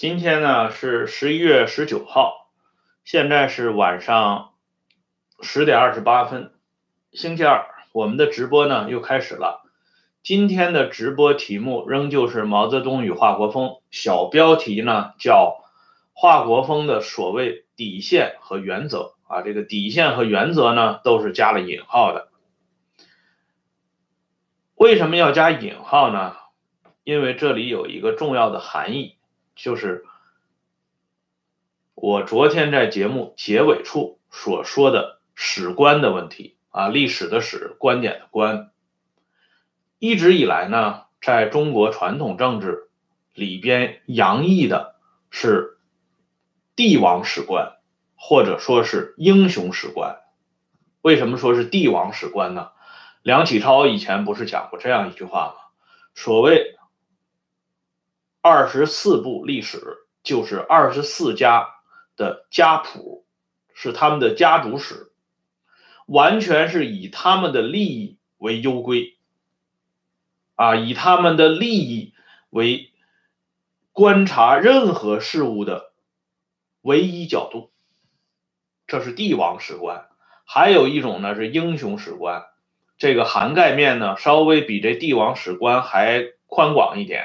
[0.00, 2.48] 今天呢是十一月十九号，
[3.04, 4.54] 现在是晚上
[5.42, 6.54] 十点二十八分，
[7.12, 9.62] 星期二，我们的直播呢又开始了。
[10.22, 15.58] 今天的直播题目仍旧是毛泽东与华国锋，小标题呢叫
[16.14, 22.28] 华国锋的所谓底线和原则啊，这个底线和原则呢都是加了引号的。
[24.76, 26.36] 为什么要加引号呢？
[27.04, 29.19] 因为这里有一个重要的含义。
[29.62, 30.06] 就是
[31.94, 38.70] 我昨天在节目结尾处所说的史观的问题啊，历史的史，观点的观。
[39.98, 42.88] 一直以来呢，在中国传统政治
[43.34, 44.94] 里边洋溢的
[45.28, 45.78] 是
[46.74, 47.76] 帝王史观，
[48.16, 50.20] 或者说是英雄史观。
[51.02, 52.70] 为什么说是帝王史观呢？
[53.20, 55.54] 梁启超以前不是讲过这样一句话吗？
[56.14, 56.78] 所谓。
[58.42, 61.68] 二十四部历史就是二十四家
[62.16, 63.26] 的家谱，
[63.74, 65.12] 是他们的家族史，
[66.06, 69.18] 完全是以他们的利益为优归，
[70.54, 72.14] 啊，以他们的利益
[72.48, 72.90] 为
[73.92, 75.92] 观察任何事物的
[76.80, 77.70] 唯一角度，
[78.86, 80.08] 这是帝王史观。
[80.46, 82.46] 还有一种呢是英雄史观，
[82.96, 87.24] 这个涵盖面呢稍微比这帝王史观还宽广一点。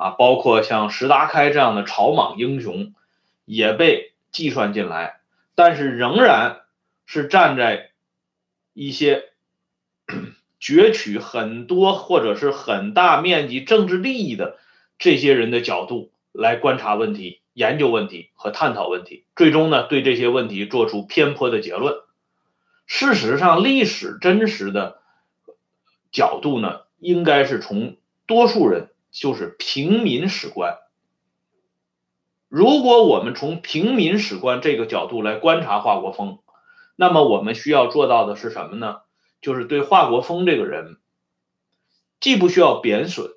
[0.00, 2.94] 啊，包括像石达开这样的草莽英雄，
[3.44, 5.20] 也被计算进来，
[5.54, 6.62] 但是仍然
[7.04, 7.90] 是站在
[8.72, 9.24] 一些
[10.58, 14.56] 攫取很多或者是很大面积政治利益的
[14.98, 21.96] 这些人的角度来观察问题、研究问题和探讨问题，最终呢对这些问题做出偏颇的结论。
[22.86, 25.02] 事实上，历史真实的
[26.10, 27.96] 角度呢，应该是从
[28.26, 28.89] 多数人。
[29.10, 30.78] 就是平民史观。
[32.48, 36.40] 如果我们从平民史观这个角度来观察华国锋，
[36.96, 39.02] 那么我们需要做到的是什么呢？
[39.40, 40.98] 就是对华国锋这个人，
[42.18, 43.30] 既不需要贬损，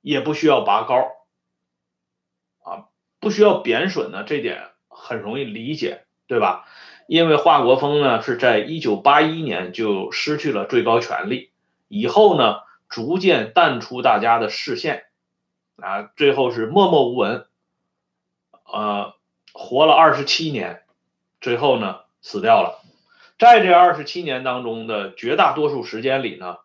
[0.00, 0.96] 也不需要拔高。
[2.62, 2.88] 啊，
[3.20, 6.66] 不需要贬损呢，这点很容易理解，对吧？
[7.06, 11.50] 因为华国锋呢是在一九八一年就失去了最高权力，
[11.88, 12.68] 以后呢。
[12.90, 15.04] 逐渐淡出大家的视线，
[15.76, 17.46] 啊，最后是默默无闻，
[18.64, 19.14] 呃，
[19.52, 20.82] 活了二十七年，
[21.40, 22.82] 最后呢死掉了。
[23.38, 26.58] 在这二十七年当中的绝大多数时间里呢，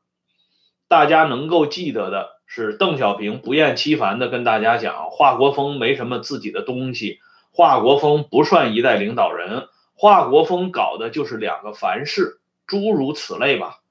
[0.87, 7.19] 大家能够记得的是邓小平不厌其烦的跟大家讲，华国锋没什么自己的东西，
[7.51, 13.81] 华国锋不算一代领导人，华国锋搞的就是两个凡事，诸如此类吧。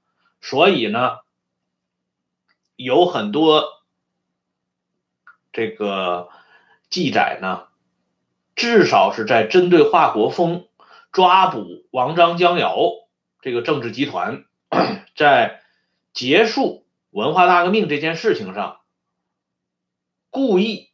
[0.40, 1.18] 所以呢。
[2.76, 3.82] 有很多
[5.52, 6.28] 这个
[6.90, 7.68] 记载呢，
[8.56, 10.68] 至少是在针对华国锋
[11.12, 12.76] 抓捕王章江瑶
[13.40, 14.44] 这个政治集团，
[15.14, 15.62] 在
[16.12, 18.80] 结束文化大革命这件事情上，
[20.30, 20.90] 故意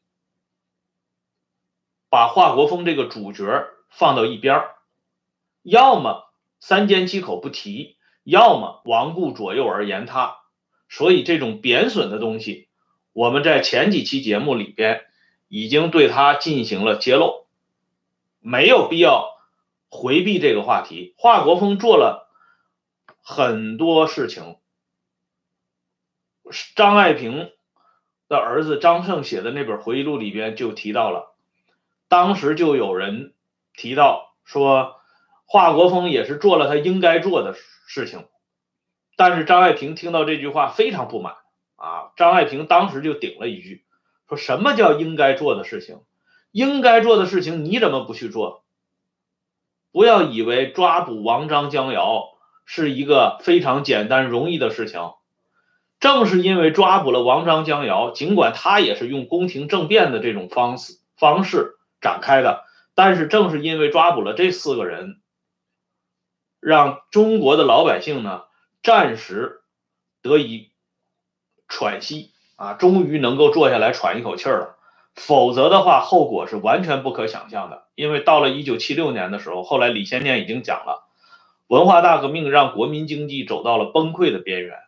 [2.11, 4.65] 把华国锋这个主角放到一边
[5.63, 10.40] 要么三缄其口不提，要么罔顾左右而言他。
[10.91, 12.69] 所以这种贬损的东西，
[13.13, 15.03] 我们在前几期节目里边
[15.49, 17.47] 已经对他进行了揭露，
[18.41, 19.31] 没有必要
[19.89, 21.15] 回避这个话题。
[21.17, 22.29] 华国锋做了
[23.23, 24.57] 很多事情，
[26.75, 27.53] 张爱萍
[28.29, 31.37] 的儿子张胜写的那本回忆录里边就提到了，
[32.09, 33.33] 当时就有人
[33.75, 34.97] 提到说，
[35.47, 37.55] 华国锋也是做了他应该做的
[37.87, 38.27] 事情。
[39.21, 41.35] 但是张爱萍听到这句话非常不满
[41.77, 42.09] 啊！
[42.17, 43.85] 张爱萍当时就顶了一句，
[44.27, 46.01] 说什么叫应该做的事情？
[46.53, 48.65] 应该做的事情你怎么不去做？
[49.93, 52.31] 不要以为抓捕王章江瑶
[52.65, 55.11] 是一个非常简单容易的事情。
[55.99, 62.65] 正是因为抓捕了王章江瑶，尽管他也是用宫廷政变的这种方式方式展开的，
[62.95, 65.21] 但是正是因为抓捕了这四个人，
[66.59, 68.45] 让中国的老百姓呢。
[68.83, 69.61] 暂时
[70.23, 70.71] 得以
[71.69, 74.77] 喘息啊，终于能够坐下来喘一口气了。
[75.15, 77.85] 否则的话，后果是完全不可想象的。
[77.95, 81.09] 因为到了一九七六年的时候，后来李先念已经讲了，
[81.67, 84.79] 文化大革命让国民经济走到了崩溃的边缘。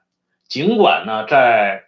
[0.49, 1.85] 尽管呢，在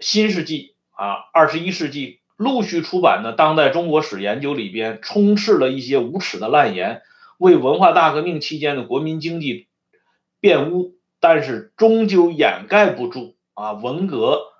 [0.00, 7.02] 新世纪啊，二十一世纪陆续出版的《当代中国史研究》里边充斥了一些无耻的烂言，
[7.36, 9.67] 为文化大革命期间的国民经济。
[10.40, 14.52] 变污，但是终究掩盖不住啊文革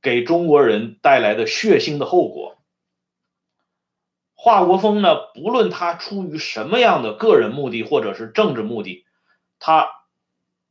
[0.00, 2.58] 给中国人带来的血腥的后果
[4.34, 9.04] 华国锋呢，不论他出于什么样的个人目的或者是政治目的，
[9.58, 9.88] 他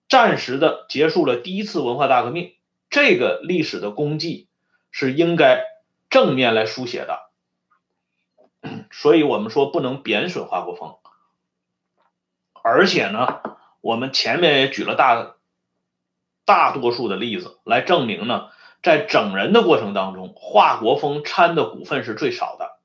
[0.08, 2.56] 暂时的结束了第一次文化大革命，
[2.90, 4.48] 这个历史的功绩
[4.90, 5.64] 是应该
[6.10, 7.30] 正面来书写的。
[8.90, 10.96] 所以我们说不能贬损华国锋，
[12.64, 13.42] 而且呢，
[13.82, 15.36] 我们前面也举了大
[16.46, 18.50] 大多数的例子来证明呢，
[18.82, 22.78] 在整人的过程当中，华国锋掺的股份是最少的。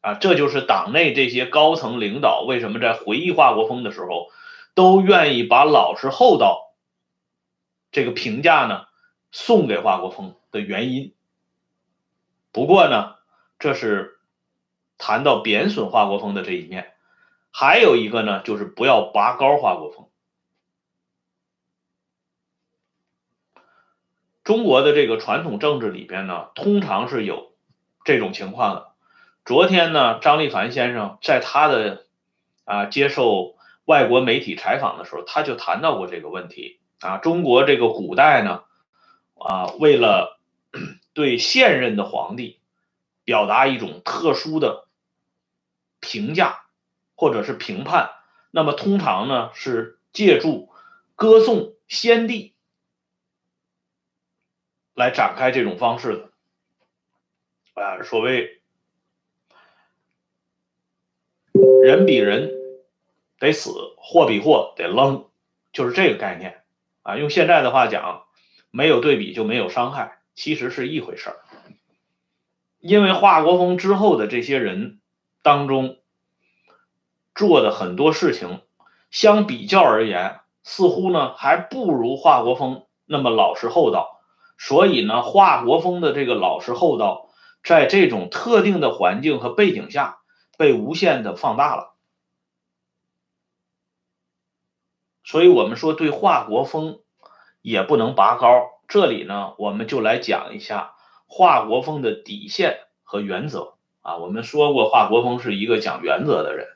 [0.00, 4.30] 啊，这就是党内这些高层领导为什么在回忆华国锋的时候，
[4.74, 6.74] 都愿意把老实厚道
[7.92, 8.86] 这个评价呢
[9.30, 11.14] 送给华国锋的原因。
[12.50, 13.14] 不过呢，
[13.60, 14.18] 这是
[14.98, 16.94] 谈到贬损华国锋的这一面，
[17.52, 20.08] 还有一个呢，就是不要拔高华国锋。
[24.42, 27.52] 中国的这个传统政治里边呢，通常是有
[28.04, 28.92] 这种情况的。
[29.44, 32.06] 昨天呢，张立凡先生在他的
[32.64, 37.18] 啊接受外国媒体采访的时候，他就谈到过这个问题啊。
[37.18, 38.64] 中国这个古代呢，
[39.34, 40.40] 啊，为了
[41.12, 42.58] 对现任的皇帝
[43.24, 44.88] 表达一种特殊的
[46.00, 46.64] 评价
[47.22, 48.10] 或者是评判，
[48.50, 50.72] 那么通常呢是借助
[51.14, 52.52] 歌颂先帝
[54.92, 58.60] 来展开这种方式的啊，所谓。
[61.84, 62.50] 人比人
[63.38, 65.28] 得死，货比货得扔，
[65.72, 66.64] 就是这个概念
[67.02, 67.16] 啊。
[67.16, 68.24] 用现在的话讲，
[68.72, 71.36] 没有对比就没有伤害，其实是一回事儿。
[72.80, 75.00] 因为华国锋之后的这些人
[75.40, 76.01] 当中
[77.34, 78.60] 做的很多事情，
[79.10, 84.20] 相比较而言，似乎呢还不如华国锋那么老实厚道。
[84.58, 87.28] 所以呢，华国锋的这个老实厚道，
[87.62, 90.18] 在这种特定的环境和背景下。
[90.58, 91.94] 被无限的放大了，
[95.24, 97.00] 所以我们说对华国锋
[97.62, 98.70] 也不能拔高。
[98.86, 100.94] 这里呢，我们就来讲一下
[101.26, 104.18] 华国锋的底线和原则啊。
[104.18, 106.68] 我们说过，华国锋是一个讲原则的人，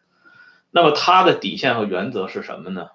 [0.77, 2.91] 那么他的底线和原则是什么呢？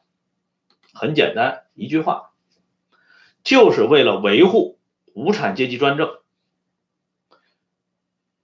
[0.94, 2.30] 很简单，一句话，
[3.44, 4.78] 就是为了维护
[5.16, 6.20] 无产阶级专政，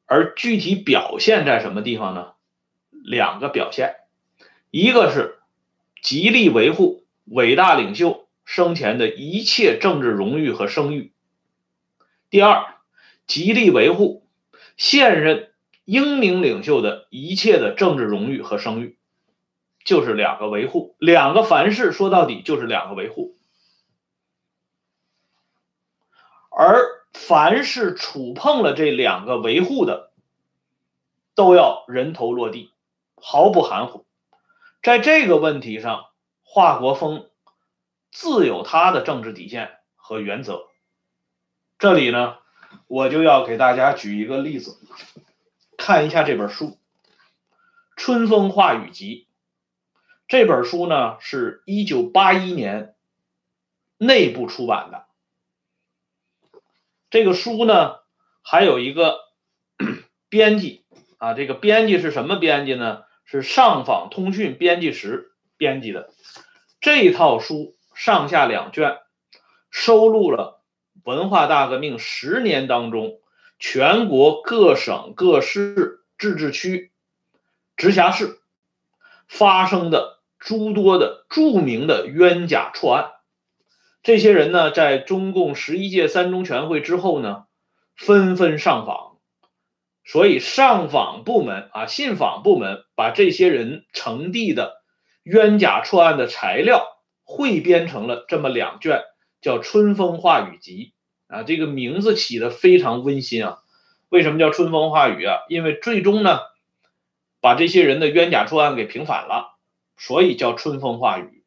[0.07, 2.33] 而具体表现在什么地方呢？
[2.89, 3.97] 两个表现，
[4.71, 5.37] 一个是
[6.01, 11.11] 极力维护伟大领袖生前的一切政治荣誉和声誉；
[12.31, 12.65] 第二，
[13.27, 14.25] 极力维护
[14.77, 15.51] 现任
[15.85, 18.96] 英明领袖的一切的政治荣誉和声誉，
[19.87, 23.37] 就是两个维护，两个凡事说到底就是两个维护，
[26.51, 30.11] 而凡是触碰了这两个维护的，
[31.35, 32.73] 都要人头落地。
[33.15, 34.05] 毫不含糊，
[34.83, 36.07] 在这个问题上，
[36.43, 37.29] 华国锋
[38.11, 40.67] 自有他的政治底线和原则。
[41.79, 42.39] 这里呢，
[42.87, 44.77] 我就要给大家举一个例子，
[45.77, 46.65] 看一下这本书
[47.95, 49.23] 《春风化雨集》。
[50.27, 52.95] 这本书呢，是一九八一年
[53.97, 55.05] 内部出版的。
[57.09, 57.99] 这个书呢，
[58.41, 59.19] 还有一个
[60.27, 60.83] 编辑
[61.17, 63.03] 啊，这个编辑是什么编辑呢？
[63.23, 66.09] 是上访通讯编辑室编辑的
[66.79, 68.99] 这套书，上下两卷，
[69.69, 70.61] 收录了
[71.03, 73.19] 文化大革命十年当中
[73.59, 76.91] 全国各省各市自治区、
[77.75, 78.39] 直辖市
[79.27, 80.16] 发生的
[80.47, 83.11] 诸多的著名的冤假错案。
[84.01, 87.43] 这些人呢，在中共十一届三中全会之后呢，
[87.97, 89.17] 纷纷上访。
[90.05, 94.75] 所以上访部门啊，信访部门把这些人呈递的
[95.23, 96.85] 冤假错案的材料
[97.25, 99.01] 汇编成了这么两卷，
[99.41, 100.93] 叫《春风化雨集》
[101.35, 103.57] 啊，这个名字起的非常温馨啊。
[104.07, 105.39] 为什么叫春风化雨啊？
[105.49, 106.39] 因为最终呢，
[107.41, 109.56] 把这些人的冤假错案给平反了，
[109.97, 111.43] 所以叫春风化雨。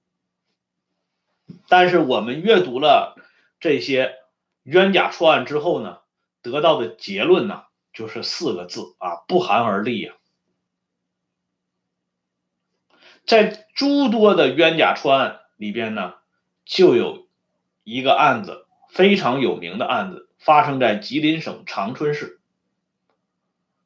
[1.69, 3.17] 但是我们阅读了
[3.61, 4.17] 这些
[4.63, 5.99] 冤假错案之后呢，
[6.43, 7.65] 得到的结论呢？
[7.93, 10.15] 就是四个字啊，不寒而栗呀。
[13.27, 16.15] 在诸多的冤假错案里边呢，
[16.65, 17.27] 就有
[17.83, 22.41] 一个案子非常有名的案子，发生在吉林省长春市。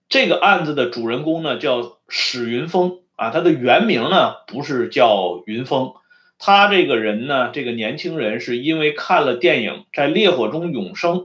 [0.08, 5.94] 这个案子的主人公呢叫史云峰啊，他的原名呢不是叫云峰，
[6.38, 11.16] 他这个人呢，这个年轻人是因为看了电影《在烈火中永生》，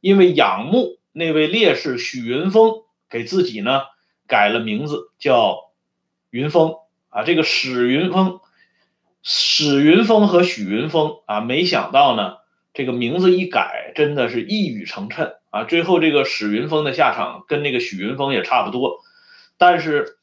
[0.00, 0.98] 因为仰慕。
[1.10, 3.82] 那位烈士许云峰给自己呢
[4.28, 5.72] 改了名字叫
[6.30, 6.74] 云峰
[7.08, 7.24] 啊。
[7.24, 8.38] 这个史云峰、
[9.24, 12.36] 史云峰和许云峰啊，没想到呢，
[12.72, 15.64] 这个名字一改，真的是一语成谶啊。
[15.64, 19.00] 最后这个史云峰的下场跟那个许云峰也差不多，
[19.56, 20.17] 但是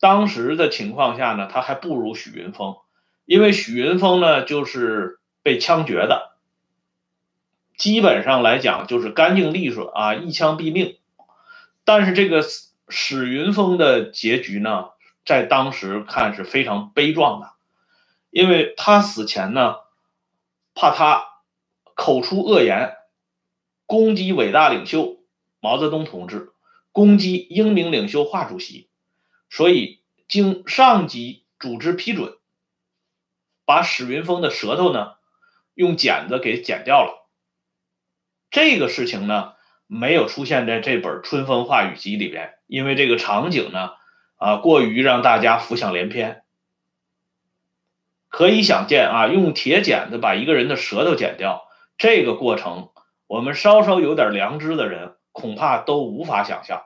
[0.00, 2.76] 当时的情况下呢，他还不如许云峰，
[3.26, 6.32] 因为许云峰呢就是被枪决的。
[7.76, 10.98] 基本上来讲就是干净利索啊，一枪毙命。
[11.84, 12.44] 但是这个
[12.88, 14.90] 史云峰的结局呢，
[15.24, 17.52] 在当时看是非常悲壮的，
[18.30, 19.76] 因为他死前呢，
[20.74, 21.24] 怕他
[21.94, 22.96] 口出恶言，
[23.86, 25.22] 攻击伟大领袖
[25.58, 26.52] 毛泽东同志，
[26.92, 28.89] 攻击英明领袖华主席，
[29.50, 32.38] 所以经上级组织批准，
[33.66, 35.14] 把史云峰的舌头呢，
[35.74, 37.28] 用剪子给剪掉了。
[38.50, 39.54] 这个事情呢，
[39.86, 43.90] 没有出现在这本《春风化雨集》里边，因为这个场景呢，
[44.36, 46.42] 啊，过于让大家浮想联翩。
[48.28, 51.66] 可以想见啊，用铁剪子把一个人的舌头剪掉，
[51.98, 52.90] 这个过程，
[53.26, 56.84] 我们稍稍有点良知的人恐怕都无法想象。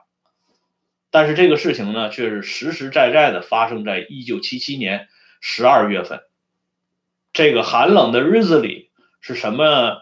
[1.15, 5.07] 但是这个事情呢，却是实实在在的发生在一九七七年
[5.39, 6.19] 十二月份。
[7.31, 8.91] 这个寒冷的日子里
[9.21, 10.01] 是什么？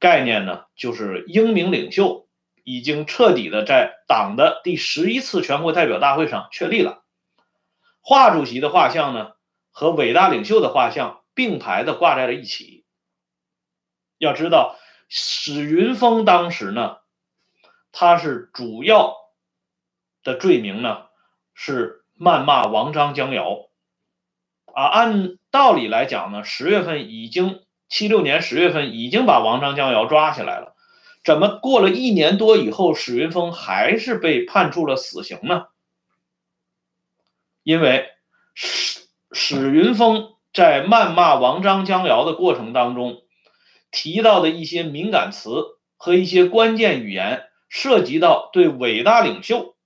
[0.00, 2.26] 概念呢，就是英明领袖
[2.64, 7.04] 已经彻底的在党的第十一次全国代表大会上确立了，
[8.00, 9.34] 华主席的画像呢
[9.70, 12.84] 和伟大领袖的画像并排的挂在了一起。
[14.18, 14.76] 要知道，
[15.08, 16.96] 史云峰当时呢，
[17.92, 19.14] 他是主要
[20.22, 21.06] 的罪名呢
[21.54, 23.68] 是谩骂王章江瑶，
[24.74, 27.60] 啊，按道理来讲呢，十月份已经。
[27.90, 30.76] 七六年十月份已经把王章江瑶抓起来了，
[31.24, 35.68] 怎么过了一年多以后，史云峰还是被判处了死刑呢？
[37.62, 38.10] 因为
[38.52, 43.22] 史史云峰在谩骂王章江瑶的过程当中
[43.90, 49.76] 提到的一些敏感词和一些关键语言，涉及到对伟大领袖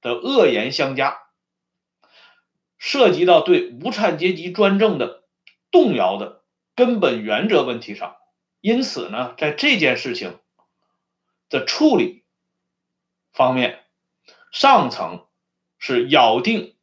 [0.00, 1.18] 的恶言相加，
[2.78, 5.20] 涉及到对无产阶级专政的。
[5.72, 6.42] 动摇的
[6.74, 8.16] 根本原则问题上，
[8.60, 10.40] 因此呢，在这件事情
[11.48, 12.24] 的处理
[13.32, 13.84] 方面，
[14.50, 15.28] 上层
[15.78, 16.74] 是咬定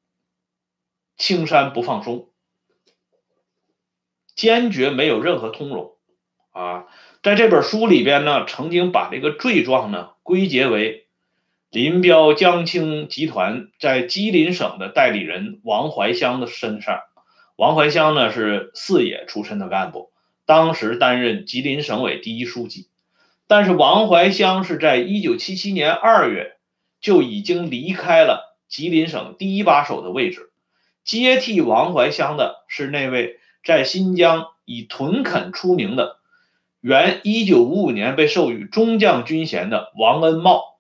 [1.18, 2.32] 青山不放松，
[4.36, 5.98] 坚决没有任何通融
[6.52, 6.88] 啊。
[7.22, 11.07] 在这本书里边呢，曾经把这个罪状呢归结为
[11.78, 17.02] 林彪江青集团在吉林省的代理人王怀乡的身上。
[17.56, 20.10] 王怀乡呢是四野出身的干部，
[20.48, 22.88] 当时担任吉林省委第一书记。
[23.46, 26.58] 但是王怀乡是在一九七七年二月
[27.00, 30.50] 就已经离开了吉林省第一把手的位置，
[31.04, 36.18] 接替王怀乡的是那位在新疆以屯垦出名的，
[36.82, 40.77] 原一九五五年被授予中将军衔的王恩茂。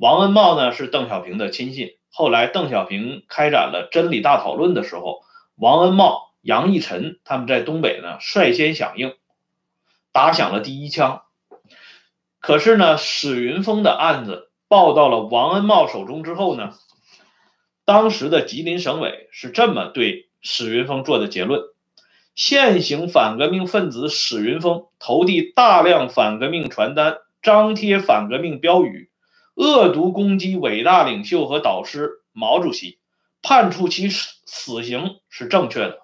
[0.00, 5.20] 王恩茂呢是邓小平的亲信，后来邓小平开展了真理大讨论的时候。
[5.56, 9.14] 王恩茂、杨义臣他们在东北呢率先响应，
[10.10, 11.20] 打响了第一枪。
[12.38, 16.72] 可是呢，史云峰的案子报到了王恩茂手中之后呢，
[17.84, 21.60] 当时的吉林省委是这么对史云峰做的结论：
[22.34, 29.09] 现行反革命分子史云峰投递大量反革命传单，张贴反革命标语，
[29.54, 32.98] 恶毒攻击伟大领袖和导师毛主席。
[33.42, 36.02] 判处其死死刑是正确的，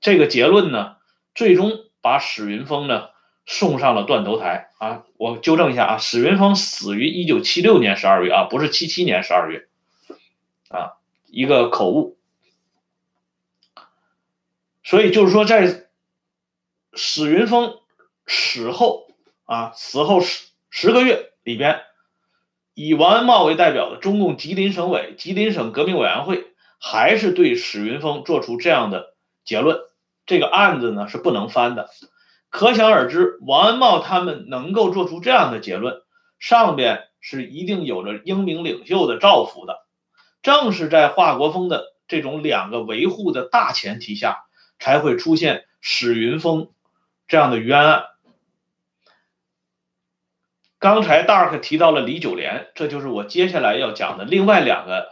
[0.00, 0.98] 这个结论呢，
[1.34, 3.08] 最终把史云峰呢
[3.46, 5.02] 送上了断头台啊！
[5.16, 9.66] 我纠正一下啊，史云峰死于一九七六年十二月啊，不是七七年十二月
[10.68, 10.92] 啊，
[11.26, 12.16] 一个口误。
[14.84, 15.88] 所以就是说，在
[16.94, 17.80] 史云峰
[18.24, 19.08] 死后
[19.46, 21.80] 啊，死后十十个月里边。
[22.78, 26.44] 以王恩茂为代表的中共吉林省委、吉林省革命委员会，
[26.78, 29.80] 还是对史云峰做出这样的结论：
[30.26, 31.90] 这个案子呢是不能翻的。
[32.50, 36.02] 可想而知，王恩茂他们能够做出这样的结论，
[36.38, 39.80] 上边是一定有着英明领袖的照拂的。
[40.40, 44.44] 正是在华国锋的这种两个维护的大前提下，
[44.78, 46.68] 才会出现史云峰
[47.26, 48.04] 这样的冤案。
[50.78, 55.10] 刚才 Dark 提到了李九莲，这就是我接下来要讲的另外两个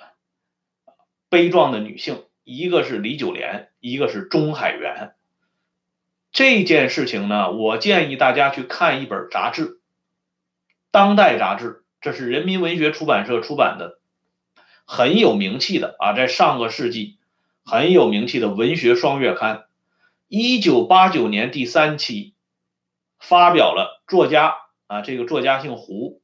[1.29, 5.15] 悲壮的女性，一个是李九莲，一个是钟海源。
[6.31, 9.69] 这件事情呢，我建议大家去看一本杂志，
[10.93, 13.99] 《当代》杂志这是人民文学出版社出版的，
[14.85, 17.19] 很有名气的啊，在上个世纪
[17.65, 19.65] 很有名气的文学双月刊。
[20.29, 22.35] 一九八九年第三期
[23.19, 24.55] 发表了作家
[24.87, 26.21] 啊，这个作家姓胡，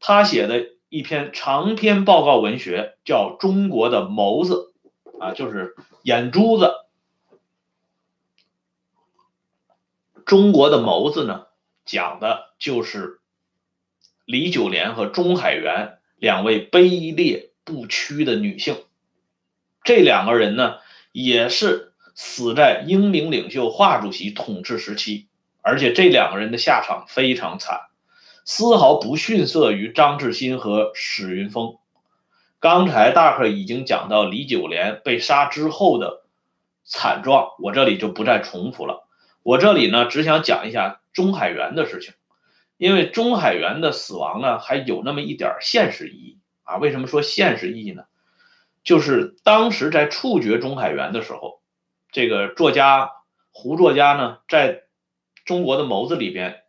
[0.00, 4.72] 他写的一篇长篇报告文学叫《中国的眸子》
[5.20, 6.72] 啊，就是眼珠子。
[10.24, 11.46] 中国的眸子呢，
[11.84, 13.20] 讲的就是
[14.24, 18.82] 李九莲和钟海源两位卑劣不屈的女性。
[19.84, 20.78] 这两个人呢，
[21.12, 25.28] 也是死在英明领袖华主席统治时期，
[25.66, 27.88] 而且这两个人的下场非常惨，
[28.44, 31.76] 丝毫不逊色于张志新和史云峰。
[32.60, 36.22] 刚才大伙已经讲到李九莲被杀之后的
[36.84, 39.08] 惨状，我这里就不再重复了。
[39.42, 42.14] 我这里呢，只想讲一下钟海源的事情，
[42.76, 46.76] 因为钟海源的死亡呢，还有那么一点现实意义啊。
[46.76, 48.04] 为什么说现实意义呢？
[48.84, 51.60] 就是当时在处决钟海源的时候，
[52.12, 53.10] 这个作家
[53.50, 54.82] 胡作家呢，在
[55.46, 56.64] 中国的眸子里边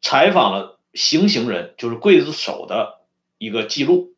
[0.00, 3.02] 采访了行刑人，就是刽子手的
[3.38, 4.16] 一个记录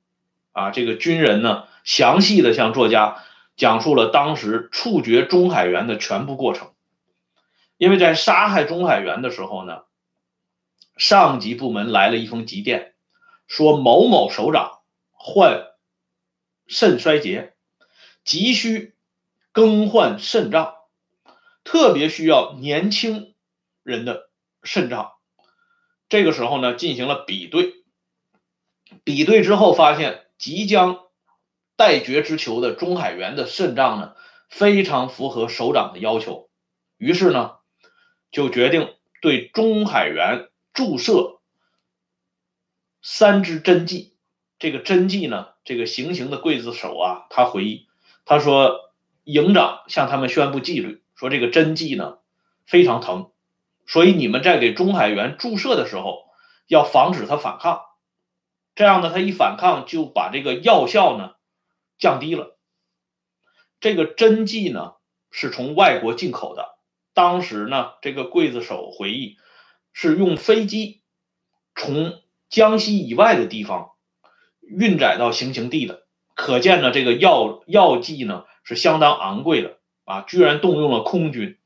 [0.53, 0.71] 啊。
[0.71, 3.23] 这个军人呢，详细的向作家。
[3.57, 6.71] 讲述了当时处决钟海源的全部过程，
[7.77, 9.83] 因为在杀害钟海源的时候呢，
[10.97, 12.95] 上级部门来了一封急电，
[13.49, 14.79] 说某某首长
[15.11, 15.67] 患
[16.69, 17.55] 肾衰竭，
[18.23, 18.95] 急需
[19.51, 20.77] 更换肾脏，
[21.69, 23.35] 特别需要年轻
[23.83, 24.31] 人的
[24.63, 25.13] 肾脏。
[26.09, 27.75] 这个时候呢，进行了比对，
[29.05, 31.05] 比对之后发现即将。
[31.77, 34.17] 待决之囚的钟海源的肾脏呢，
[34.49, 36.51] 非常符合首长的要求，
[36.97, 37.59] 于是呢，
[38.33, 41.39] 就决定对钟海源注射
[43.01, 44.17] 三支针剂。
[44.59, 47.87] 这个针剂呢，这个行刑的刽子手啊，他回忆，
[48.25, 48.91] 他说，
[49.23, 52.19] 营长向他们宣布纪律，说这个针剂呢
[52.67, 53.33] 非常疼，
[53.87, 56.25] 所以你们在给钟海源注射的时候，
[56.67, 57.83] 要防止他反抗，
[58.75, 61.33] 这样呢，他一反抗就把这个药效呢。
[62.01, 62.57] 降低了，
[63.81, 64.93] 这个针剂呢
[65.33, 66.79] 是从外国进口的。
[67.13, 69.37] 当时呢，这个刽子手回忆
[69.93, 71.03] 是用飞机
[71.75, 73.91] 从江西以外的地方
[74.61, 76.07] 运载到行刑地的。
[76.37, 79.78] 可见呢，这个药药剂呢是相当昂贵的
[80.09, 81.59] 啊，居然动用了空军。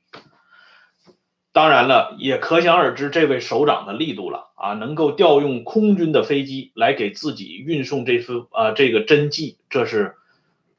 [1.52, 10.16] 当然了，也可想而知这位首长的力度了啊，能够调用空军的飞机来给自己运送这份啊这个针剂，这是。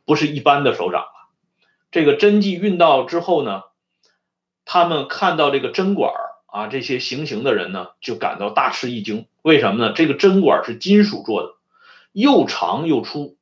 [0.06, 1.30] 不是一般的首长了。
[1.90, 3.64] 这个针剂运到之后呢，
[4.66, 6.12] 他们看到这个针管
[6.46, 9.28] 啊，这些行刑的人呢就感到大吃一惊。
[9.44, 9.94] 为什么呢？
[9.94, 11.54] 这个针管是金属做的，
[12.12, 13.38] 又长又粗。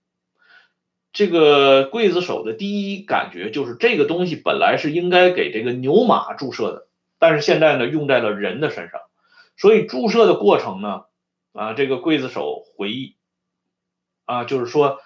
[1.14, 6.88] 这个刽子手的第一感觉就是这个东西本来是应该给这个牛马注射的，
[7.20, 9.02] 但是现在呢用在了人的身上，
[9.58, 11.06] 所以注射的过程呢，
[11.54, 13.16] 啊，这个刽子手回忆，
[14.26, 15.00] 啊，就是说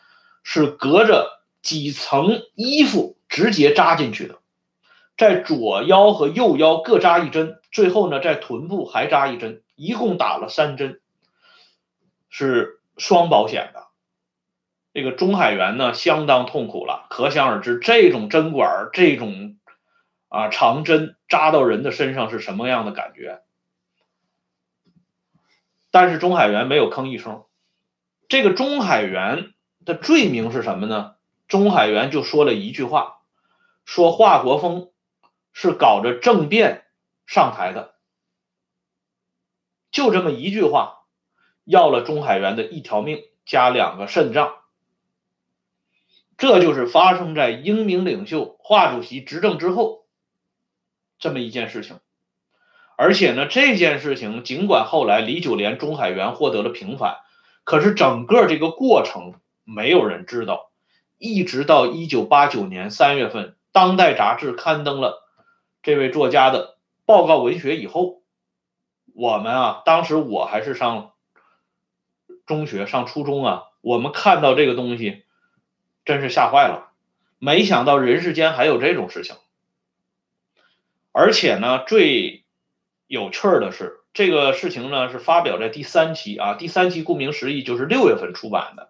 [0.43, 1.33] 是隔着。
[1.65, 4.37] 几层衣服直接扎进去的，
[5.17, 11.01] 在左腰和右腰各扎一针，最后呢，在臀部还扎一针，一共打了三针，
[12.29, 13.84] 是双保险的。
[14.95, 19.57] 这个钟海元呢，相当痛苦了，可想而知，这种针管这种
[20.29, 23.41] 啊长针扎到人的身上是什么样的感觉。
[25.91, 27.43] 但是钟海元没有吭一声。
[28.29, 29.53] 这个钟海元
[29.83, 31.15] 的罪名是什么呢？
[31.49, 33.17] 钟海元就说了一句话，
[33.83, 34.91] 说华国锋
[35.51, 36.85] 是搞着政变
[37.25, 37.95] 上台的，
[39.91, 40.99] 就这么一句话，
[41.65, 44.55] 要了钟海元的一条命加两个肾脏。
[46.37, 50.05] 这就是发生在英明领袖华主席执政之后
[51.17, 51.99] 这么一件事情。
[52.97, 57.17] 而且呢，这件事情尽管后来李九莲、钟海源获得了平反，
[57.65, 59.33] 可是整个这个过程
[59.65, 60.71] 没有人知道。
[61.17, 65.23] 一直到一九八九年三月份，《当代》杂志刊登了
[65.83, 68.21] 这位作家的报告文学以后，
[69.13, 71.11] 我们啊，当时我还是上
[72.45, 75.24] 中学、上初中啊，我们看到这个东西，
[76.05, 76.91] 真是吓坏了，
[77.39, 79.35] 没想到人世间还有这种事情。
[81.11, 82.45] 而且呢，最
[83.07, 88.89] 有趣儿的是，这个事情呢是发表在第三期啊，第三期顾名思义就是六月份出版的。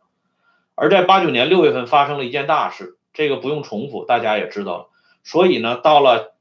[0.76, 4.90] 而在八九年六月份发生了一件大事，这个不用重复，大家也知道了。
[5.24, 6.36] 所以呢，到了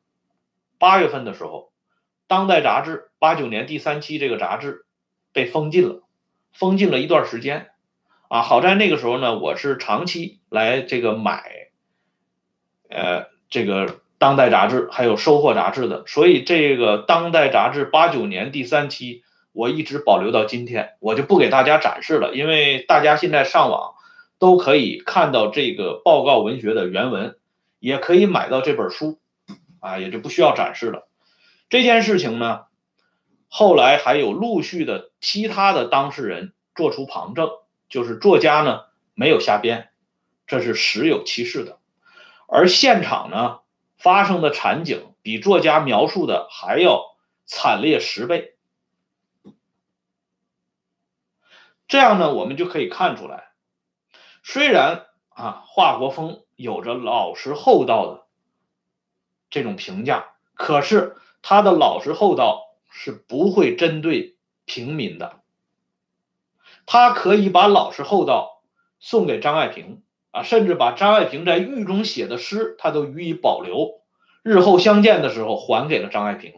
[0.78, 1.70] 八月份的时候，
[2.26, 4.84] 《当代》杂志八九年第三期这个杂志
[5.32, 6.02] 被封禁了。
[6.52, 7.70] 封禁了一段时间，
[8.34, 11.68] 啊，好在那个时候呢，我是长期来这个买，
[12.88, 23.94] 呃，这个当代杂志还有收获杂志的，所以这个当代杂志八九年第三期我一直保留到今天，我就不给大家展示了，因为大家现在上网
[24.40, 27.36] 都可以看到这个报告文学的原文，
[27.78, 29.20] 也可以买到这本书，
[29.78, 31.06] 啊，也就不需要展示了。
[31.68, 32.62] 这件事情呢。
[33.56, 37.50] 后来还有陆续的其他的当事人做出旁证，
[37.94, 39.92] 就是作家呢没有瞎编，
[40.48, 41.78] 这是实有其事的。
[42.48, 43.61] 而现场呢
[43.96, 48.57] 发生的场景比作家描述的还要惨烈十倍。
[51.87, 53.52] 这样呢，我们就可以看出来，
[54.42, 58.26] 虽然啊华国锋有着老实厚道的
[59.50, 62.62] 这种评价，可是他的老实厚道。
[62.96, 65.42] 是不会针对平民的，
[66.86, 68.62] 他可以把老实厚道
[69.00, 74.00] 送给张爱萍啊，甚至把张爱萍在狱中写的诗，他都予以保留，
[74.42, 76.52] 日后相见的时候还给了张爱萍。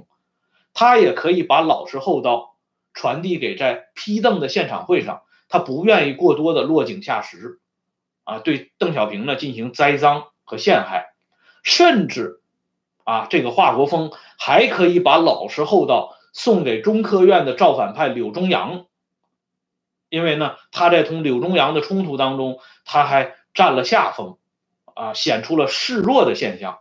[0.74, 2.56] 他也可以把老实厚道
[2.92, 7.60] 传递给在批邓的现场会上，他不愿意过多的落井下石，
[8.24, 11.14] 啊，对邓小平呢进行栽赃和陷害，
[11.62, 12.40] 甚至
[13.04, 16.12] 啊，这个华国锋还可以把老实厚道。
[16.38, 18.84] 送给中科院的造反派柳宗阳，
[20.09, 24.38] 因为呢，他在同柳宗阳的冲突当中，他还占了下风，
[24.95, 26.79] 啊，显出了示弱的现象。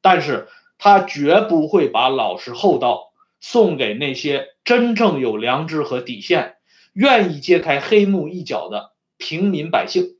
[0.00, 0.48] 但是
[0.78, 6.56] 他绝不会把老实厚道送给那些真正有良知和底线、
[6.92, 10.16] 愿意揭开黑幕一角的平民百姓，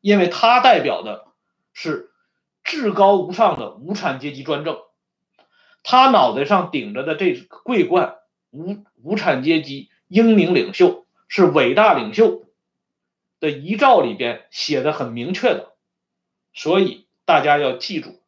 [0.00, 1.26] 因为他代表的
[1.72, 2.10] 是
[2.62, 4.78] 至高无上的无产阶级专政。
[5.82, 8.16] 他脑袋上顶着的这桂冠，
[8.50, 12.44] 无无产阶级英明领袖是伟大领袖
[13.40, 15.72] 的遗诏里边写的很明确的，
[16.54, 18.20] 所以大家要记住，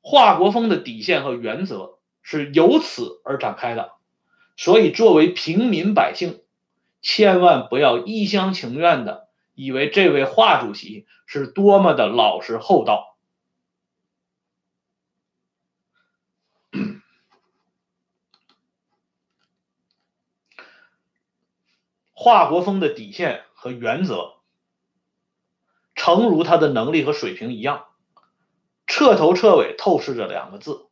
[0.00, 3.92] 华国锋的底线和原则是由此而展开的。
[4.56, 6.42] 所以作为平民百姓，
[7.00, 13.09] 千万不要一厢情愿的以为这位华主席是多么的老实厚道。
[22.22, 24.34] 华国锋的底线和原则，
[25.94, 27.86] 诚如他的能力和水平一样，
[28.86, 30.88] 彻头彻尾透视着两个字：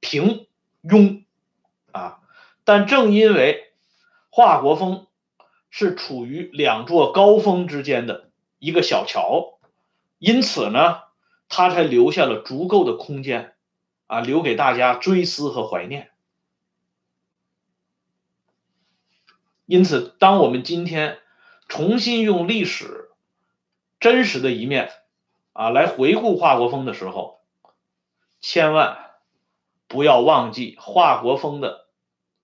[0.00, 0.46] 平
[0.82, 1.24] 庸
[1.90, 2.20] 啊！
[2.64, 3.72] 但正因为
[4.28, 5.06] 华国锋
[5.70, 8.28] 是处于两座高峰之间的
[8.58, 9.58] 一个小桥，
[10.18, 10.98] 因此呢，
[11.48, 13.54] 他才留下了足够的空间
[14.06, 16.10] 啊，留给大家追思和怀念。
[19.68, 21.18] 因此，当我们今天
[21.68, 23.10] 重新用历史
[24.00, 24.90] 真实的一面
[25.52, 27.42] 啊来回顾华国锋的时候，
[28.40, 29.10] 千万
[29.86, 31.86] 不要忘记华国锋的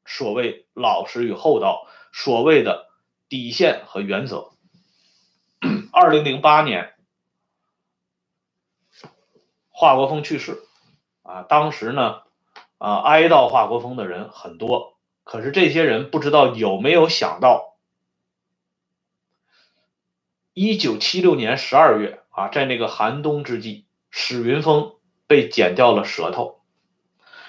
[0.04, 2.90] 所谓老实与厚道，所谓的
[3.30, 4.50] 底线和原则。
[5.92, 6.92] 二零零八年，
[9.70, 10.62] 华国锋去世
[11.22, 12.20] 啊，当时呢
[12.76, 14.93] 啊哀悼华国锋的人很多。
[15.24, 17.78] 可是这些人不知道有没有想到，
[20.52, 24.92] 一九七六年十二月啊，在那个寒冬之际，史云峰
[25.26, 26.60] 被剪掉了舌头。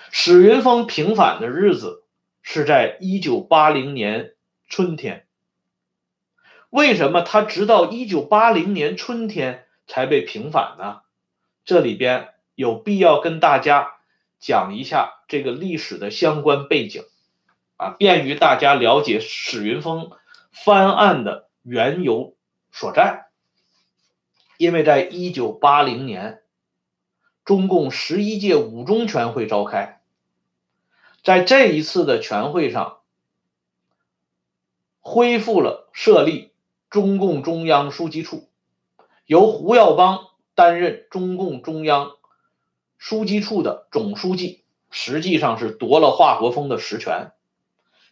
[0.10, 2.06] 史云峰平反的日子
[2.42, 4.34] 是在一九八零年
[4.68, 5.28] 春天。
[6.70, 11.02] 为什么他直到一九八零年春天才被平反呢？
[11.66, 13.98] 这里边有必要跟大家
[14.40, 17.04] 讲一下这个历史的相关背景。
[17.78, 20.12] 啊，便于大家了解史云峰
[20.52, 22.36] 翻案的缘由
[22.72, 23.28] 所在。
[24.58, 26.42] 因为在一九八零年，
[27.44, 30.02] 中共十一届五中全会召开，
[31.24, 33.00] 在这一次的全会上，
[35.02, 36.54] 恢复了设立
[36.90, 38.50] 中共中央书记处，
[39.26, 42.16] 由胡耀邦担任中共中央
[42.98, 47.34] 书记处的总书记，实际上是夺了华国锋的实权。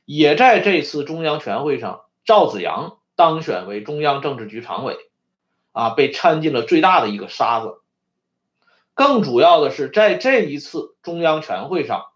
[0.05, 4.97] 也在这次中央全会上，赵子阳当选为中央政治局常委，
[5.71, 7.79] 啊，被掺进了最大的一个沙子。
[8.93, 12.07] 更主要的是，在这一次中央全会上，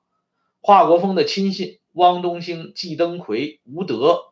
[0.62, 4.26] 华国锋的亲信汪东兴、季登奎、吴德、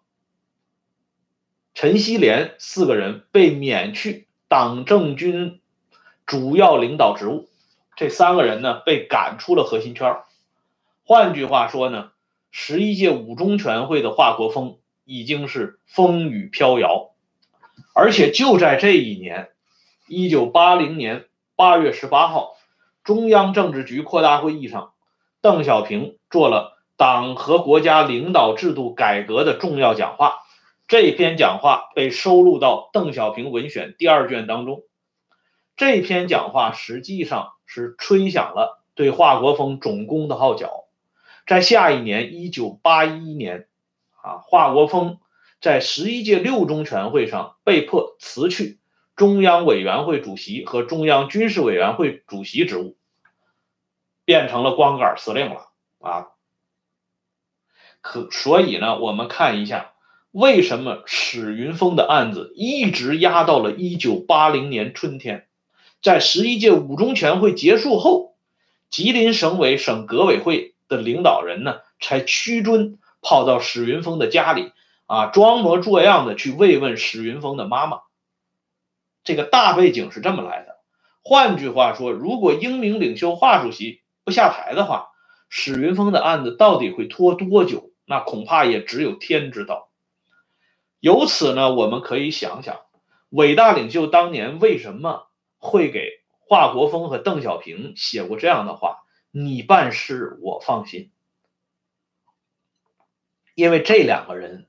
[1.73, 5.61] 陈锡联四个人被免去党政军
[6.25, 7.49] 主要领导职务，
[7.95, 10.17] 这三个人呢被赶出了核心圈
[11.05, 12.11] 换句话说呢？
[12.57, 17.11] 十一届五中全会的华国锋已经是风雨飘摇。
[17.93, 19.49] 而且就在这一年，
[20.07, 21.25] 一九八零年
[21.57, 22.53] 八月十八号，
[23.03, 24.93] 中央政治局扩大会议上，
[25.41, 30.37] 邓小平做了党和国家领导制度改革的重要讲话。
[30.87, 34.83] 这篇讲话被收录到《邓小平文选》第二卷当中。
[35.75, 40.84] 这篇讲话实际上是吹响了对华国锋总攻的号角。
[41.45, 43.67] 在下一年，一九八一年，
[44.21, 45.19] 啊，华国锋。
[45.61, 48.77] 在十一届六中全会上被迫辞去
[49.15, 52.97] 中央委员会主席和中央军事委员会主席职务，
[54.25, 56.27] 变成了光杆司令了啊！
[58.01, 59.93] 可所以呢，我们看一下
[60.29, 65.47] 为什么史云峰的案子一直压到了一九八零年春天，
[65.99, 68.35] 在十一届五中全会结束后，
[68.91, 74.71] 吉林省委省革委会的领导人呢才屈尊跑到史云峰的家里。
[75.07, 77.99] 啊，装模作样的去慰问史云峰的妈妈，
[79.23, 80.77] 这个大背景是这么来的。
[81.21, 85.09] 换句话说，如果英明领袖华主席不下台的话，
[85.47, 87.91] 史云峰的案子到底会拖多久？
[88.07, 89.91] 那恐怕也只有天知道。
[90.99, 92.79] 由此呢，我们可以想想，
[93.29, 95.27] 伟大领袖当年为什么
[95.59, 99.03] 会给华国锋和邓小平写过这样的话
[99.35, 101.11] ：“你办事我放心。”
[103.53, 104.67] 因为这两个人。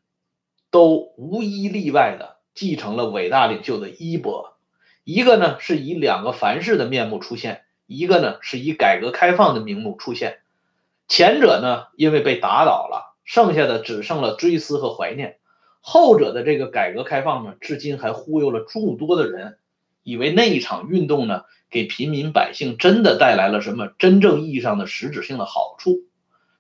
[0.69, 4.59] 都无一例外的继承了伟大领袖的衣钵，
[5.05, 10.41] 一个呢是以两个凡事的面目出现，一个呢是以改革开放的名目出现。
[11.09, 15.37] 前者呢因为被打倒了，剩下的只剩了追思和怀念；
[15.81, 19.59] 后者的这个改革开放呢，至今还忽悠了诸多的人，
[20.07, 26.05] 以为那一场运动呢给平民百姓真的带来了什么真正意义上的实质性的好处，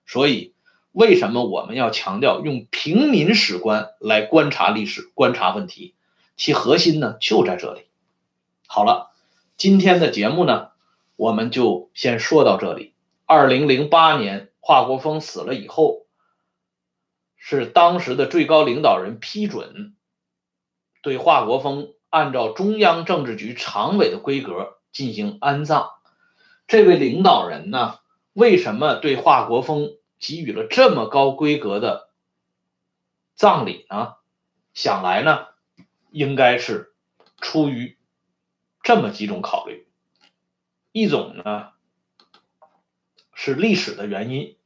[0.04, 0.52] 所以。
[0.96, 5.94] 为什么我们要强调用平民史观来观察历史、观察问题？
[6.38, 7.82] 其核心呢就在这里。
[8.66, 9.10] 好了，
[9.58, 10.68] 今天的节目呢，
[11.16, 12.94] 我们就先说到这里。
[13.26, 16.06] 二零零八年华国锋死了以后，
[17.36, 19.94] 是当时的最高领导人批准
[21.02, 25.90] 对华国锋按照中央政治局常委的规格进行安葬。
[26.66, 27.98] 这位领导人呢，
[28.32, 29.90] 为什么对华国锋？
[30.18, 32.08] 给予了这么高规格的
[33.34, 34.14] 葬礼呢？
[34.72, 35.48] 想来呢，
[36.10, 36.94] 应该是
[37.38, 37.98] 出于
[38.82, 39.86] 这么几种考虑：
[40.92, 41.68] 一种呢
[43.34, 44.56] 是历史的原因，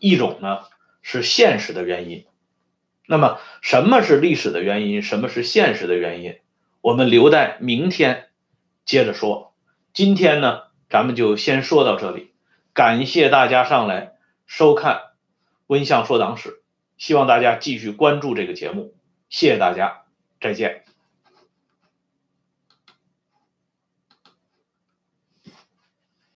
[0.00, 0.64] 一种呢
[1.00, 2.26] 是现实的原因。
[3.06, 5.00] 那么，什么是历史的原因？
[5.00, 6.40] 什么是现实的原因？
[6.82, 8.26] 我们留待明天
[8.84, 9.54] 接着说。
[9.94, 12.32] 今天呢，咱们就先说到这里。
[12.74, 14.12] 感谢大家上来。
[14.46, 14.96] 收看
[15.68, 16.50] 《温相说党史》，
[16.98, 18.92] 希望大家继续关注这个节目，
[19.30, 20.02] 谢谢大家，
[20.42, 20.84] 再见。